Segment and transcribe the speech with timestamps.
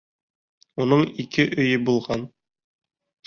[0.85, 2.23] Уның ике өйө булған.